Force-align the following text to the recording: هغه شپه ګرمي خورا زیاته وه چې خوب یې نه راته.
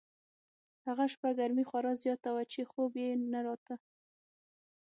هغه 0.87 1.05
شپه 1.13 1.29
ګرمي 1.39 1.63
خورا 1.69 1.93
زیاته 2.03 2.29
وه 2.35 2.43
چې 2.51 2.61
خوب 2.71 2.91
یې 3.03 3.09
نه 3.33 3.39
راته. 3.45 3.75